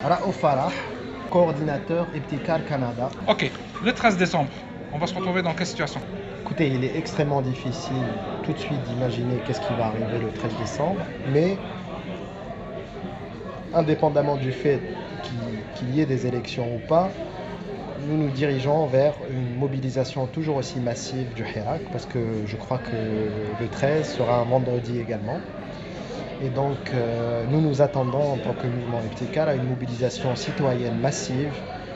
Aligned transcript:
Raouf 0.00 0.36
Farah, 0.36 0.70
coordinateur 1.28 2.06
Epticar 2.14 2.64
Canada. 2.64 3.10
Ok, 3.26 3.50
le 3.84 3.92
13 3.92 4.16
décembre, 4.16 4.50
on 4.92 4.98
va 4.98 5.08
se 5.08 5.14
retrouver 5.14 5.42
dans 5.42 5.52
quelle 5.54 5.66
situation? 5.66 6.00
Écoutez, 6.44 6.68
il 6.68 6.84
est 6.84 6.96
extrêmement 6.96 7.42
difficile 7.42 8.06
tout 8.42 8.52
de 8.52 8.58
suite 8.58 8.80
d'imaginer 8.84 9.40
qu'est-ce 9.44 9.60
qui 9.60 9.74
va 9.74 9.86
arriver 9.86 10.20
le 10.20 10.30
13 10.30 10.54
décembre, 10.54 11.04
mais 11.24 11.58
indépendamment 13.72 14.36
du 14.36 14.52
fait 14.52 14.80
qu'il 15.22 15.90
y 15.90 16.00
ait 16.00 16.06
des 16.06 16.26
élections 16.28 16.76
ou 16.76 16.78
pas, 16.78 17.10
nous 17.98 18.16
nous 18.16 18.30
dirigeons 18.30 18.86
vers 18.86 19.14
une 19.28 19.52
mobilisation 19.58 20.28
toujours 20.28 20.56
aussi 20.56 20.78
massive 20.78 21.34
du 21.34 21.42
Hirak, 21.42 21.82
parce 21.90 22.06
que 22.06 22.46
je 22.46 22.56
crois 22.56 22.78
que 22.78 22.94
le 23.58 23.68
13 23.68 24.08
sera 24.08 24.38
un 24.38 24.44
vendredi 24.44 25.00
également. 25.00 25.42
Et 26.40 26.50
donc, 26.50 26.76
euh, 26.94 27.44
nous 27.48 27.60
nous 27.60 27.82
attendons 27.82 28.32
en 28.32 28.36
tant 28.36 28.52
que 28.54 28.66
mouvement 28.68 29.02
Eptical 29.02 29.48
à 29.48 29.54
une 29.54 29.66
mobilisation 29.66 30.36
citoyenne 30.36 30.98
massive, 31.00 31.52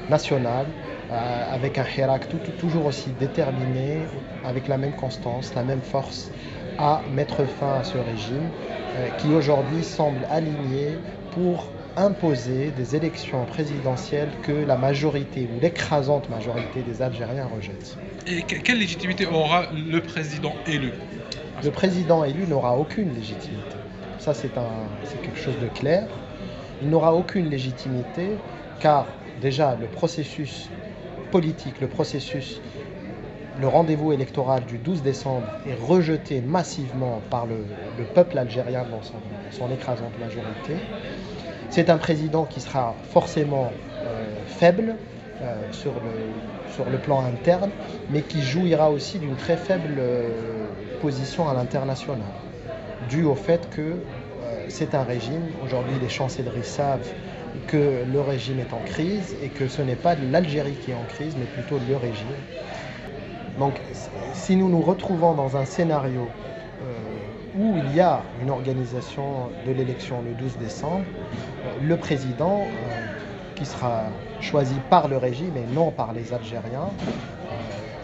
nationale, 0.09 0.67
euh, 1.11 1.55
avec 1.55 1.79
un 1.79 1.85
Hirak 1.85 2.27
toujours 2.59 2.87
aussi 2.87 3.11
déterminé, 3.11 3.99
avec 4.45 4.67
la 4.67 4.79
même 4.79 4.93
constance, 4.93 5.55
la 5.55 5.63
même 5.63 5.83
force, 5.83 6.31
à 6.79 7.05
mettre 7.15 7.45
fin 7.45 7.79
à 7.79 7.85
ce 7.85 7.99
régime 7.99 8.49
euh, 8.97 9.09
qui 9.19 9.29
aujourd'hui 9.29 9.85
semble 9.85 10.27
aligné 10.29 10.99
pour 11.31 11.71
imposer 11.97 12.71
des 12.73 12.97
élections 12.97 13.45
présidentielles 13.45 14.31
que 14.43 14.53
la 14.53 14.77
majorité 14.77 15.49
ou 15.55 15.61
l'écrasante 15.61 16.29
majorité 16.31 16.83
des 16.83 17.01
Algériens 17.03 17.47
rejettent. 17.47 17.97
Et 18.27 18.43
quelle 18.43 18.79
légitimité 18.79 19.27
aura 19.27 19.67
le 19.73 20.01
président 20.01 20.55
élu? 20.67 20.93
Le 21.63 21.71
président 21.71 22.25
élu 22.25 22.47
n'aura 22.47 22.77
aucune 22.77 23.15
légitimité. 23.15 23.82
Ça, 24.23 24.35
c'est 24.35 24.53
quelque 24.53 25.37
chose 25.37 25.59
de 25.61 25.67
clair. 25.67 26.07
Il 26.81 26.91
n'aura 26.91 27.13
aucune 27.13 27.51
légitimité 27.51 28.37
car 28.79 29.09
déjà 29.41 29.75
le 29.75 29.89
processus 29.89 30.69
politique, 31.33 31.81
le 31.81 31.89
processus, 31.89 32.61
le 33.61 33.67
rendez-vous 33.67 34.13
électoral 34.13 34.65
du 34.65 34.79
12 34.79 35.03
décembre 35.03 35.49
est 35.67 35.75
rejeté 35.75 36.41
massivement 36.41 37.21
par 37.31 37.47
le, 37.47 37.65
peuple 38.15 38.39
algérien 38.39 38.85
dans 38.89 39.03
son, 39.03 39.69
écrasante 39.73 40.17
majorité. 40.21 40.77
C'est 41.69 41.91
un 41.91 41.99
président 41.99 42.45
qui 42.45 42.61
sera 42.61 42.95
forcément 43.11 43.73
euh, 44.05 44.37
faible 44.47 44.95
euh, 45.41 45.57
sur, 45.73 45.95
le, 46.89 46.99
plan 46.99 47.25
interne, 47.25 47.73
mais 48.11 48.23
qui 48.23 48.41
jouira 48.41 48.89
aussi 48.89 49.19
d'une 49.19 49.35
très 49.35 49.57
faible 49.57 49.97
euh, 49.99 50.29
position 51.01 51.49
à 51.49 51.55
l'international 51.55 52.21
dû 53.09 53.25
au 53.25 53.35
fait 53.35 53.69
que 53.71 53.81
euh, 53.83 54.67
c'est 54.69 54.95
un 54.95 55.03
régime, 55.03 55.43
aujourd'hui 55.65 55.95
les 56.01 56.09
chancelleries 56.09 56.65
savent 56.65 57.09
que 57.67 58.03
le 58.11 58.21
régime 58.21 58.61
est 58.61 58.73
en 58.73 58.81
crise 58.85 59.35
et 59.43 59.49
que 59.49 59.69
ce 59.69 59.83
n'est 59.83 59.97
pas 59.97 60.15
l'Algérie 60.15 60.75
qui 60.85 60.91
est 60.91 60.95
en 60.95 61.05
crise, 61.15 61.37
mais 61.39 61.45
plutôt 61.45 61.79
le 61.89 61.97
régime. 61.97 62.27
Donc 63.59 63.75
si 64.33 64.57
nous 64.57 64.69
nous 64.69 64.81
retrouvons 64.81 65.35
dans 65.35 65.57
un 65.57 65.65
scénario 65.65 66.29
euh, 66.83 67.59
où 67.59 67.77
il 67.77 67.95
y 67.95 68.01
a 68.01 68.23
une 68.43 68.51
organisation 68.51 69.51
de 69.67 69.73
l'élection 69.73 70.23
le 70.23 70.33
12 70.33 70.57
décembre, 70.59 71.05
euh, 71.67 71.87
le 71.87 71.97
président, 71.97 72.67
qui 73.55 73.67
sera 73.67 74.05
choisi 74.41 74.75
par 74.89 75.09
le 75.09 75.19
régime 75.19 75.57
et 75.57 75.75
non 75.75 75.91
par 75.91 76.13
les 76.15 76.33
Algériens, 76.33 76.89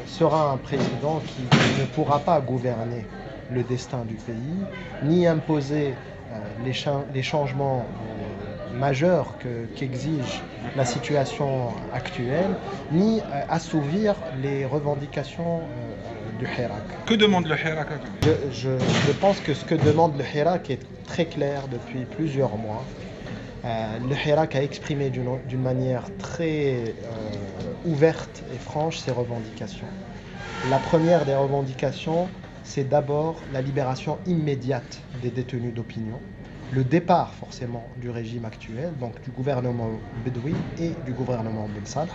sera 0.06 0.50
un 0.50 0.56
président 0.56 1.20
qui 1.26 1.42
ne 1.80 1.86
pourra 1.86 2.18
pas 2.18 2.40
gouverner 2.40 3.04
le 3.52 3.62
destin 3.62 4.04
du 4.04 4.14
pays, 4.14 4.64
ni 5.02 5.26
imposer 5.26 5.94
euh, 6.32 7.04
les, 7.14 7.22
changements 7.22 7.86
euh, 7.86 8.78
majeurs 8.78 9.34
qu'exige 9.74 10.42
la 10.76 10.84
situation 10.84 11.68
actuelle, 11.94 12.54
ni 12.92 13.20
euh, 13.20 13.42
assouvir 13.48 14.14
les 14.42 14.66
revendications 14.66 15.60
du 16.38 16.44
Hirak. 16.44 16.82
Que 17.06 17.14
demande 17.14 17.46
le 17.46 17.56
Hirak 17.56 17.88
je, 18.52 18.68
je, 18.78 19.12
pense 19.12 19.40
que 19.40 19.54
ce 19.54 19.64
que 19.64 19.74
demande 19.74 20.18
le 20.18 20.24
Hirak 20.24 20.70
est 20.70 20.80
très 21.06 21.24
clair 21.24 21.62
depuis 21.68 22.04
plusieurs 22.04 22.56
mois. 22.56 22.84
le 23.64 24.14
Hirak 24.14 24.54
a 24.54 24.62
exprimé 24.62 25.10
d'une 25.10 25.62
manière 25.62 26.04
très 26.18 26.94
ouverte 27.86 28.42
et 28.54 28.58
franche 28.58 28.98
ses 28.98 29.10
revendications. 29.10 29.86
La 30.70 30.78
première 30.78 31.24
des 31.24 31.34
revendications, 31.34 32.28
c'est 32.68 32.86
d'abord 32.86 33.36
la 33.50 33.62
libération 33.62 34.18
immédiate 34.26 35.00
des 35.22 35.30
détenus 35.30 35.72
d'opinion, 35.72 36.20
le 36.74 36.84
départ 36.84 37.32
forcément 37.32 37.88
du 37.96 38.10
régime 38.10 38.44
actuel, 38.44 38.92
donc 39.00 39.14
du 39.24 39.30
gouvernement 39.30 39.88
Bedoui 40.22 40.54
et 40.78 40.90
du 41.06 41.12
gouvernement 41.12 41.66
Ben 41.74 41.86
Salah, 41.86 42.12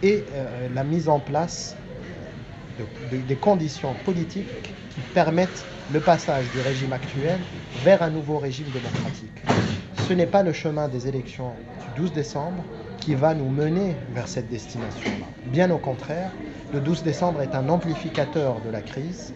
et 0.00 0.22
euh, 0.32 0.68
la 0.72 0.84
mise 0.84 1.08
en 1.08 1.18
place 1.18 1.74
des 3.10 3.34
conditions 3.36 3.94
politiques 4.04 4.46
qui 4.90 5.00
permettent 5.12 5.64
le 5.92 5.98
passage 5.98 6.44
du 6.52 6.60
régime 6.60 6.92
actuel 6.92 7.38
vers 7.82 8.02
un 8.02 8.10
nouveau 8.10 8.38
régime 8.38 8.66
démocratique. 8.66 9.42
Ce 10.08 10.12
n'est 10.12 10.26
pas 10.26 10.44
le 10.44 10.52
chemin 10.52 10.88
des 10.88 11.08
élections 11.08 11.52
du 11.96 12.02
12 12.02 12.12
décembre 12.12 12.64
qui 13.00 13.16
va 13.16 13.34
nous 13.34 13.48
mener 13.48 13.96
vers 14.14 14.28
cette 14.28 14.48
destination-là. 14.48 15.26
Bien 15.46 15.70
au 15.72 15.78
contraire, 15.78 16.30
le 16.72 16.80
12 16.80 17.02
décembre 17.02 17.42
est 17.42 17.54
un 17.54 17.68
amplificateur 17.68 18.60
de 18.60 18.70
la 18.70 18.80
crise 18.80 19.34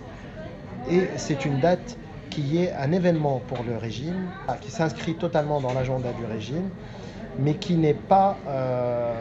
et 0.91 1.10
c'est 1.16 1.44
une 1.44 1.59
date 1.60 1.97
qui 2.31 2.62
est 2.62 2.72
un 2.72 2.93
événement 2.93 3.41
pour 3.49 3.65
le 3.65 3.76
régime, 3.76 4.28
qui 4.60 4.71
s'inscrit 4.71 5.15
totalement 5.15 5.60
dans 5.60 5.72
l'agenda 5.72 6.12
du 6.12 6.25
régime, 6.25 6.69
mais 7.38 7.54
qui 7.54 7.75
n'est 7.75 7.94
pas 7.94 8.37
euh, 8.49 9.12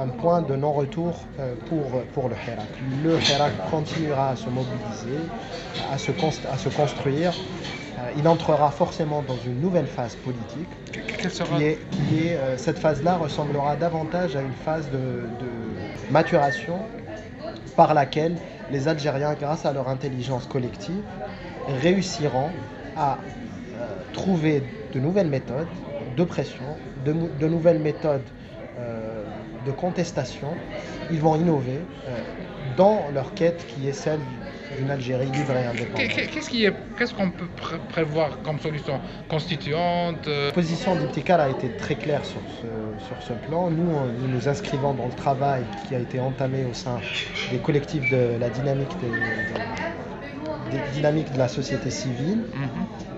un 0.00 0.08
point 0.08 0.42
de 0.42 0.54
non-retour 0.54 1.14
euh, 1.40 1.54
pour, 1.68 2.02
pour 2.14 2.28
le 2.28 2.34
Hirak. 2.46 2.68
Le 3.02 3.18
Hirak 3.18 3.52
continuera 3.70 4.30
à 4.30 4.36
se 4.36 4.48
mobiliser, 4.50 5.18
à 5.92 5.98
se, 5.98 6.12
à 6.50 6.58
se 6.58 6.68
construire. 6.68 7.32
Euh, 7.98 8.10
il 8.16 8.28
entrera 8.28 8.70
forcément 8.70 9.22
dans 9.22 9.38
une 9.46 9.60
nouvelle 9.60 9.86
phase 9.86 10.16
politique. 10.16 10.68
Qui 10.92 11.62
est, 11.64 11.78
qui 11.90 12.26
est 12.26 12.38
cette 12.58 12.78
phase-là 12.78 13.16
ressemblera 13.16 13.76
davantage 13.76 14.36
à 14.36 14.42
une 14.42 14.52
phase 14.64 14.90
de, 14.90 14.98
de 14.98 16.10
maturation 16.10 16.78
par 17.76 17.94
laquelle 17.94 18.36
les 18.68 18.88
Algériens, 18.88 19.34
grâce 19.34 19.64
à 19.66 19.72
leur 19.72 19.88
intelligence 19.88 20.46
collective, 20.46 21.04
réussiront 21.66 22.50
à 22.94 23.18
euh, 23.74 24.04
trouver 24.12 24.62
de 24.92 25.00
nouvelles 25.00 25.28
méthodes 25.28 25.68
de 26.16 26.24
pression, 26.24 26.76
de, 26.96 27.12
nouvelles 27.48 27.78
méthodes 27.78 28.28
euh, 28.76 29.24
de 29.64 29.72
contestation. 29.72 30.60
Ils 31.08 31.20
vont 31.20 31.36
innover 31.36 31.90
euh, 32.06 32.24
dans 32.76 33.08
leur 33.08 33.34
quête 33.34 33.66
qui 33.66 33.88
est 33.88 33.92
celle 33.92 34.20
d'une 34.78 34.90
Algérie 34.90 35.26
libre 35.26 35.52
et 35.56 35.66
indépendante. 35.66 36.78
Qu'est-ce 36.98 37.14
qu'on 37.14 37.30
peut 37.30 37.48
prévoir 37.88 38.42
comme 38.42 38.58
solution 38.58 39.00
constituante 39.28 40.26
La 40.26 40.52
position 40.52 40.94
d'Iptikar 40.96 41.40
a 41.40 41.48
été 41.48 41.68
très 41.78 41.94
claire 41.94 42.24
sur 42.24 42.40
ce, 42.60 43.06
sur 43.06 43.22
ce 43.22 43.32
plan. 43.46 43.70
Nous, 43.70 43.90
nous 44.20 44.28
nous 44.28 44.48
inscrivons 44.48 44.94
dans 44.94 45.06
le 45.06 45.12
travail 45.12 45.64
qui 45.88 45.94
a 45.94 45.98
été 45.98 46.20
entamé 46.20 46.64
au 46.64 46.74
sein 46.74 47.00
des 47.50 47.58
collectifs 47.58 48.08
de 48.10 48.38
la 48.38 48.48
dynamique 48.48 48.90
des, 49.00 50.78
dynamiques 50.94 51.32
de 51.32 51.38
la 51.38 51.48
société 51.48 51.90
civile. 51.90 52.38
Mhm. 52.54 52.68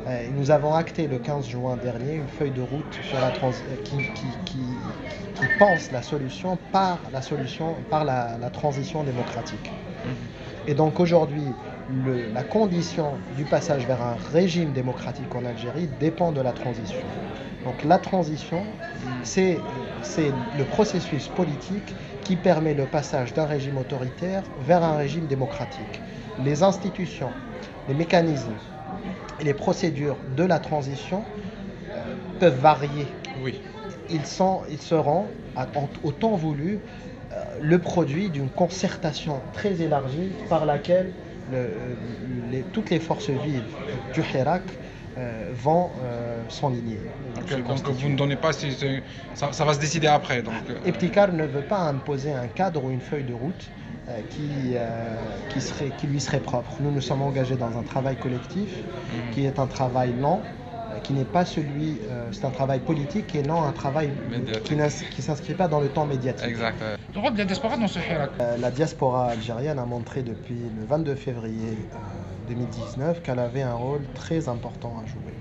Euh, 0.07 0.27
nous 0.37 0.51
avons 0.51 0.75
acté 0.75 1.07
le 1.07 1.19
15 1.19 1.49
juin 1.49 1.77
dernier 1.77 2.17
une 2.17 2.29
feuille 2.29 2.51
de 2.51 2.61
route 2.61 2.99
sur 3.09 3.19
la 3.21 3.31
qui, 3.85 3.97
qui, 4.15 4.27
qui, 4.45 4.59
pense 5.59 5.93
la 5.93 6.03
solution 6.03 6.59
par 6.73 6.99
la 7.13 7.23
solution 7.23 7.75
par 7.91 8.05
la, 8.05 8.51
transition 8.51 9.03
démocratique. 9.05 9.71
Mhm. 10.05 10.34
Et 10.67 10.75
donc 10.75 11.01
aujourd'hui, 11.01 11.55
la 12.33 12.43
condition 12.43 13.19
du 13.37 13.45
passage 13.45 13.87
vers 13.87 14.03
un 14.03 14.17
régime 14.33 14.73
démocratique 14.73 15.35
en 15.35 15.45
Algérie 15.45 15.89
dépend 16.01 16.33
de 16.33 16.41
la 16.41 16.53
transition. 16.53 17.07
Donc 17.65 17.83
la 17.85 17.99
transition, 17.99 18.65
c'est 19.23 19.61
le 20.57 20.65
processus 20.65 21.29
politique 21.29 21.95
qui 22.23 22.37
permet 22.37 22.75
le 22.75 22.87
passage 22.87 23.35
d'un 23.35 23.45
régime 23.45 23.77
autoritaire 23.79 24.43
vers 24.67 24.83
un 24.83 24.97
régime 24.97 25.27
démocratique. 25.27 26.01
Les 26.43 26.63
institutions, 26.63 27.33
les 27.89 27.95
mécanismes 27.95 28.55
et 29.41 29.45
les 29.45 29.55
procédures 29.55 30.17
de 30.37 30.45
la 30.45 30.59
transition 30.59 31.25
euh, 31.95 32.03
peuvent 32.39 32.59
varier. 32.59 33.07
Oui. 33.43 33.61
Ils, 34.11 34.27
sont, 34.27 34.63
ils 34.71 34.81
seront, 34.81 35.27
au 36.03 36.13
temps 36.13 36.37
voulu, 36.37 36.81
euh, 37.35 37.43
le 37.61 37.79
produit 37.79 38.29
d'une 38.29 38.49
concertation 38.49 39.41
très 39.53 39.81
élargie 39.81 40.31
par 40.49 40.67
laquelle 40.67 41.13
le, 41.51 41.71
les, 42.51 42.63
toutes 42.73 42.91
les 42.91 43.01
forces 43.01 43.31
vives 43.31 43.63
du 44.13 44.21
Hirak 44.21 44.63
euh, 45.17 45.51
vont 45.55 45.91
euh, 46.05 46.43
s'enligner. 46.49 46.99
donc 47.35 47.89
vous 47.89 48.09
ne 48.09 48.17
donnez 48.17 48.37
pas 48.37 48.53
si 48.53 48.73
ça, 49.35 49.53
ça, 49.53 49.65
va 49.65 49.75
se 49.75 49.81
décider 49.81 50.07
après. 50.07 50.43
Donc, 50.43 50.55
Eptikar 50.85 51.33
ne 51.33 51.45
veut 51.45 51.63
pas 51.63 51.79
imposer 51.81 52.33
un 52.33 52.47
cadre 52.47 52.85
ou 52.85 52.91
une 52.91 53.01
feuille 53.01 53.25
de 53.25 53.35
route 53.35 53.71
qui, 54.31 54.75
qui, 55.49 55.61
serait, 55.63 55.91
qui 55.99 56.07
lui 56.07 56.21
serait 56.21 56.41
propre. 56.41 56.71
Nous 56.81 56.91
nous 56.91 57.01
sommes 57.01 57.23
engagés 57.23 57.57
dans 57.57 57.79
un 57.79 57.83
travail 57.83 58.17
collectif 58.17 58.69
mhm. 58.69 59.31
qui 59.33 59.47
est 59.47 59.59
un 59.59 59.67
travail 59.67 60.13
lent, 60.21 60.43
qui 61.05 61.13
n'est 61.13 61.25
pas 61.25 61.45
celui, 61.45 61.99
euh, 62.11 62.29
c'est 62.33 62.45
un 62.45 62.51
travail 62.51 62.81
politique 62.81 63.35
et 63.37 63.43
non 63.43 63.63
un 63.63 63.73
travail 63.73 64.11
Médiatique. 64.31 65.11
qui 65.11 65.21
ne 65.21 65.23
s'inscrit 65.23 65.55
pas 65.55 65.69
dans 65.69 65.81
le 65.81 65.89
temps 65.89 66.07
médiatique. 66.07 66.49
Exact. 66.49 66.81
ouais. 66.81 66.97
Le 67.15 67.21
rôle 67.21 67.35
de 67.35 67.39
la 67.39 67.45
diaspora 67.45 67.77
dans 67.77 67.87
ce 67.87 67.99
hirak. 68.01 68.31
Euh, 68.41 68.57
La 68.57 68.71
diaspora 68.73 69.27
algérienne 69.27 69.79
a 69.79 69.85
montré 69.85 70.23
depuis 70.23 70.57
le 70.77 70.85
22 70.87 71.15
février 71.15 71.79
euh, 71.93 72.49
2019 72.49 73.23
qu'elle 73.23 73.39
avait 73.39 73.63
un 73.63 73.75
rôle 73.75 74.03
très 74.15 74.49
important 74.49 74.95
à 75.03 75.07
jouer. 75.07 75.35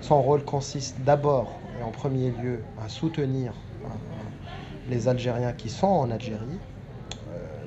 Son 0.00 0.22
rôle 0.22 0.44
consiste 0.44 0.96
d'abord 1.00 1.58
et 1.80 1.82
en 1.82 1.90
premier 1.90 2.30
lieu 2.30 2.62
à 2.84 2.88
soutenir 2.88 3.52
euh, 3.84 3.88
les 4.88 5.08
Algériens 5.08 5.52
qui 5.52 5.70
sont 5.70 5.86
en 5.88 6.10
Algérie. 6.10 6.58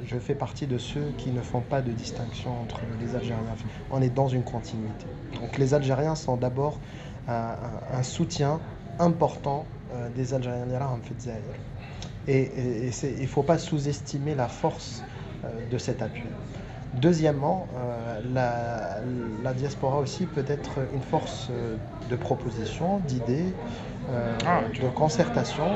Je 0.09 0.17
fais 0.17 0.33
partie 0.33 0.65
de 0.65 0.79
ceux 0.79 1.11
qui 1.17 1.29
ne 1.31 1.41
font 1.41 1.61
pas 1.61 1.83
de 1.83 1.91
distinction 1.91 2.59
entre 2.61 2.81
les 3.00 3.15
Algériens. 3.15 3.56
On 3.91 4.01
est 4.01 4.09
dans 4.09 4.27
une 4.27 4.44
continuité. 4.44 5.06
Donc 5.39 5.57
les 5.59 5.75
Algériens 5.75 6.15
sont 6.15 6.35
d'abord 6.35 6.79
un, 7.27 8.01
soutien 8.01 8.59
important 8.97 9.67
euh, 9.94 10.09
des 10.09 10.33
Algériens 10.33 10.81
en 10.81 11.00
fait 11.01 11.29
Et, 12.27 12.38
et- 12.39 12.88
et 12.88 12.91
il 13.17 13.21
ne 13.21 13.27
faut 13.27 13.44
pas 13.44 13.59
sous-estimer 13.59 14.33
la 14.33 14.47
force 14.47 15.03
euh, 15.44 15.47
de 15.69 15.77
cet 15.77 16.01
appui. 16.01 16.29
Deuxièmement, 16.95 17.67
euh, 17.75 18.19
la, 18.33 19.01
la 19.44 19.53
diaspora 19.53 20.00
aussi 20.00 20.25
peut 20.25 20.45
être 20.47 20.88
une 20.91 21.03
force 21.03 21.51
de 21.51 22.15
proposition, 22.15 22.97
d'idées, 23.00 23.53
euh, 24.09 24.35
Ah, 24.45 24.63
de 24.81 24.89
concertation 24.89 25.69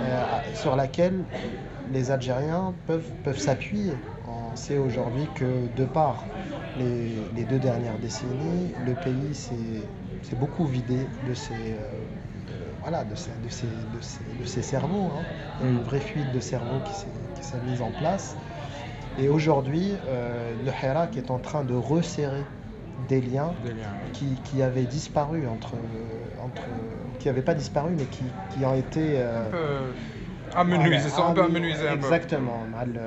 euh, 0.00 0.22
sur 0.54 0.74
laquelle 0.74 1.26
les 1.90 2.10
Algériens 2.10 2.74
peuvent, 2.86 3.10
peuvent 3.22 3.38
s'appuyer. 3.38 3.92
On 4.26 4.56
sait 4.56 4.78
aujourd'hui 4.78 5.26
que 5.34 5.68
de 5.68 5.84
par 5.84 6.26
les, 6.76 7.28
les 7.34 7.44
deux 7.44 7.58
dernières 7.58 7.98
décennies, 7.98 8.74
le 8.86 8.94
pays 8.94 9.34
s'est 9.34 10.36
beaucoup 10.36 10.66
vidé 10.66 11.08
de 11.26 11.34
ses, 11.34 11.72
euh, 11.72 11.76
voilà, 12.82 13.04
de 13.04 13.14
ses, 13.14 13.30
de 13.42 13.48
ses- 13.48 13.66
de 13.66 14.00
ses- 14.00 14.24
de 14.38 14.44
ses 14.44 14.62
cerveaux. 14.62 15.10
hein. 15.14 15.24
Il 15.60 15.66
y 15.66 15.68
a 15.68 15.72
une 15.72 15.82
vraie 15.82 16.00
fuite 16.00 16.30
de 16.30 16.40
cerveau 16.40 16.80
qui 16.84 16.94
s'est- 16.94 17.58
mise 17.64 17.80
en 17.82 17.90
place. 17.90 18.36
Et 19.18 19.28
aujourd'hui, 19.28 19.94
euh, 20.06 20.54
le 20.64 20.70
Hirak 20.70 21.16
est 21.16 21.30
en 21.30 21.38
train 21.38 21.64
de 21.64 21.74
resserrer 21.74 22.44
des 23.08 23.20
liens 23.20 23.54
Des 23.62 23.72
liens. 23.74 23.86
qui, 24.12 24.34
qui 24.44 24.60
avaient 24.62 24.84
disparu 24.86 25.46
entre, 25.48 25.74
entre 26.42 26.64
qui 27.18 27.28
n'avaient 27.28 27.42
pas 27.42 27.54
disparu 27.54 27.94
mais 27.96 28.06
qui, 28.06 28.24
qui 28.50 28.64
ont 28.64 28.74
été 28.74 29.14
euh, 29.16 29.92
Un 30.54 30.64
peu 30.64 30.74
amenuisés, 30.74 31.10
sont 31.10 31.22
un 31.24 31.32
peu 31.32 31.42
ah, 31.42 31.44
amenuisés 31.44 31.86
peu. 31.88 31.94
exactement 31.94 32.66
mal, 32.66 32.98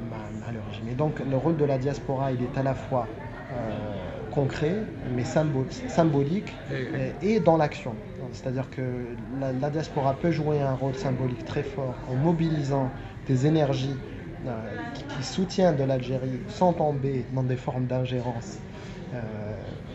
mal- 0.00 0.32
mal 0.34 0.58
régime. 0.58 0.88
Et 0.88 0.94
donc 0.94 1.20
le 1.20 1.36
rôle 1.36 1.56
de 1.56 1.64
la 1.64 1.78
diaspora 1.78 2.32
il 2.32 2.42
est 2.42 2.56
à 2.58 2.62
la 2.62 2.74
fois 2.74 3.14
euh, 3.50 4.24
concret 4.30 4.88
mais 5.04 5.24
symbo- 5.24 5.68
symbolique 5.88 6.58
Et- 7.20 7.40
dans 7.40 7.56
l'action. 7.56 7.98
C'est-à-dire 8.32 8.70
que 8.70 9.16
la, 9.30 9.52
la 9.52 9.70
diaspora 9.70 10.18
peut 10.18 10.30
jouer 10.30 10.60
un 10.60 10.74
rôle 10.74 10.94
symbolique 10.96 11.44
très 11.44 11.62
fort 11.62 12.02
en 12.06 12.16
mobilisant 12.16 12.94
des 13.26 13.46
énergies 13.46 14.02
euh, 14.46 14.78
qui, 14.92 15.04
qui 15.06 15.22
soutiennent 15.24 15.76
de 15.76 15.84
l'Algérie 15.84 16.44
sans 16.48 16.72
tomber 16.72 17.26
dans 17.30 17.42
des 17.44 17.56
formes 17.56 17.86
d'ingérence 17.86 18.60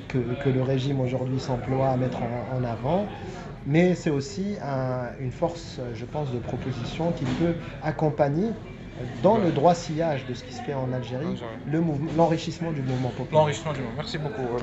que, 0.07 0.17
que 0.17 0.49
le 0.49 0.61
régime 0.61 0.99
aujourd'hui 0.99 1.39
s'emploie 1.39 1.89
à 1.89 1.97
mettre 1.97 2.21
en, 2.23 2.57
en 2.57 2.63
avant. 2.63 3.07
Mais 3.67 3.93
c'est 3.93 4.09
aussi 4.09 4.57
un- 4.63 5.09
une 5.19 5.31
force, 5.31 5.77
euh, 5.79 5.91
je 5.93 6.05
pense, 6.05 6.31
de 6.31 6.39
proposition 6.39 7.11
qui 7.11 7.25
peut 7.25 7.53
accompagner 7.83 8.47
euh, 8.47 9.03
dans 9.21 9.37
le 9.37 9.51
droit 9.51 9.75
sillage 9.75 10.25
de 10.25 10.33
ce 10.33 10.43
qui 10.43 10.51
se 10.53 10.61
fait 10.61 10.73
en 10.73 10.91
Algérie 10.93 11.25
Algérie. 11.27 11.41
le 11.67 11.79
mouvement- 11.79 12.11
l'enrichissement 12.17 12.71
du 12.71 12.81
mouvement 12.81 13.09
populaire. 13.09 13.41
L'enrichissement 13.41 13.73
du 13.73 13.81
monde. 13.81 13.93
Merci 13.95 14.17
beaucoup. 14.17 14.57